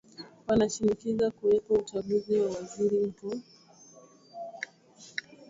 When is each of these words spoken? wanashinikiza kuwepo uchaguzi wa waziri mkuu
wanashinikiza 0.47 1.31
kuwepo 1.31 1.73
uchaguzi 1.73 2.39
wa 2.39 2.51
waziri 2.51 3.05
mkuu 3.05 3.39